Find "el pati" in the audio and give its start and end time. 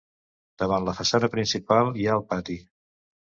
2.21-2.57